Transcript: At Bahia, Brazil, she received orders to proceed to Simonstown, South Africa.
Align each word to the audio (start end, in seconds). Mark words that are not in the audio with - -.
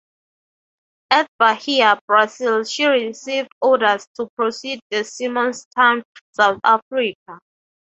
At 1.11 1.29
Bahia, 1.37 1.99
Brazil, 2.07 2.63
she 2.63 2.85
received 2.85 3.49
orders 3.61 4.07
to 4.15 4.27
proceed 4.35 4.79
to 4.89 5.03
Simonstown, 5.03 6.01
South 6.33 6.59
Africa. 6.63 7.37